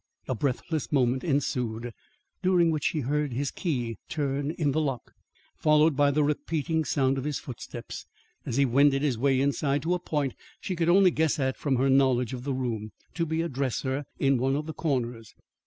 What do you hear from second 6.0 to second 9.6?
the repeating sound of his footsteps, as he wended his way